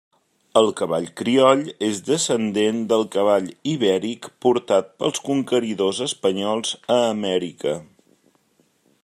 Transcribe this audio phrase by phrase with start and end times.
[0.59, 7.77] El cavall crioll és descendent del cavall ibèric portat pels conqueridors espanyols a Amèrica.